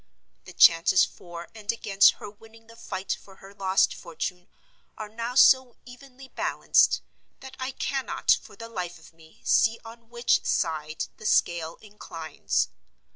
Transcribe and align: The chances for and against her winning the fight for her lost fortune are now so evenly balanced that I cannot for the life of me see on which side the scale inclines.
The 0.45 0.53
chances 0.53 1.05
for 1.05 1.49
and 1.53 1.71
against 1.71 2.13
her 2.13 2.27
winning 2.27 2.65
the 2.65 2.75
fight 2.75 3.15
for 3.21 3.35
her 3.35 3.53
lost 3.53 3.93
fortune 3.93 4.47
are 4.97 5.07
now 5.07 5.35
so 5.35 5.75
evenly 5.85 6.29
balanced 6.29 7.03
that 7.41 7.55
I 7.59 7.69
cannot 7.69 8.31
for 8.41 8.55
the 8.55 8.67
life 8.67 8.97
of 8.97 9.13
me 9.13 9.41
see 9.43 9.79
on 9.85 10.09
which 10.09 10.43
side 10.43 11.05
the 11.17 11.27
scale 11.27 11.75
inclines. 11.81 12.69